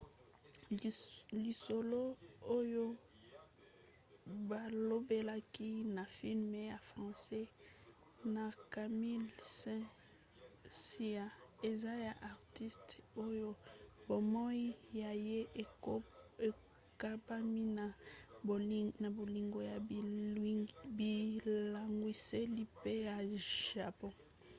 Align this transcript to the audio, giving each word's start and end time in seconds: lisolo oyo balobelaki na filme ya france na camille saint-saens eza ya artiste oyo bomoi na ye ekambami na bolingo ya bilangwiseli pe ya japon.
lisolo 1.43 2.01
oyo 2.57 2.85
balobelaki 4.49 5.69
na 5.95 6.03
filme 6.17 6.59
ya 6.71 6.77
france 6.89 7.39
na 8.35 8.45
camille 8.73 9.31
saint-saens 9.59 11.33
eza 11.69 11.93
ya 12.05 12.13
artiste 12.31 12.95
oyo 13.25 13.49
bomoi 14.07 14.65
na 14.99 15.11
ye 15.27 15.39
ekambami 16.47 17.61
na 19.01 19.07
bolingo 19.19 19.59
ya 19.71 19.77
bilangwiseli 21.43 22.63
pe 22.81 22.91
ya 23.07 23.15
japon. 23.63 24.13